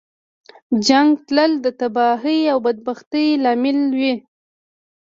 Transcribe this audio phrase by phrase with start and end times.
[0.87, 4.13] جنګ تل د تباهۍ او بدبختۍ لامل وي.